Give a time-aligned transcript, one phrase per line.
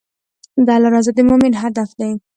[0.65, 2.11] د الله رضا د مؤمن هدف دی.